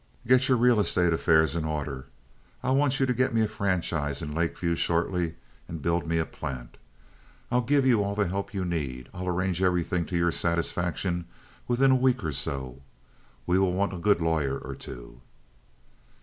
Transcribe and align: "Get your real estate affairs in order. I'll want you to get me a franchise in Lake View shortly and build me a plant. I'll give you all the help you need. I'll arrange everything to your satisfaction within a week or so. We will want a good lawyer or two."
"Get 0.25 0.47
your 0.47 0.57
real 0.57 0.79
estate 0.79 1.13
affairs 1.13 1.55
in 1.55 1.63
order. 1.63 2.07
I'll 2.63 2.75
want 2.75 2.99
you 2.99 3.05
to 3.05 3.13
get 3.13 3.35
me 3.35 3.41
a 3.43 3.47
franchise 3.47 4.23
in 4.23 4.33
Lake 4.33 4.57
View 4.57 4.75
shortly 4.75 5.35
and 5.67 5.79
build 5.79 6.07
me 6.07 6.17
a 6.17 6.25
plant. 6.25 6.77
I'll 7.51 7.61
give 7.61 7.85
you 7.85 8.03
all 8.03 8.15
the 8.15 8.25
help 8.27 8.51
you 8.51 8.65
need. 8.65 9.09
I'll 9.13 9.27
arrange 9.27 9.61
everything 9.61 10.07
to 10.07 10.17
your 10.17 10.31
satisfaction 10.31 11.25
within 11.67 11.91
a 11.91 11.95
week 11.95 12.23
or 12.23 12.31
so. 12.31 12.81
We 13.45 13.59
will 13.59 13.73
want 13.73 13.93
a 13.93 13.99
good 13.99 14.21
lawyer 14.23 14.57
or 14.57 14.73
two." 14.73 15.21